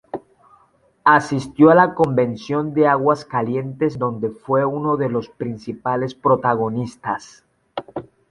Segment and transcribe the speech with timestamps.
[1.05, 7.45] Asistió a la Convención de Aguascalientes donde fue uno de los principales protagonistas.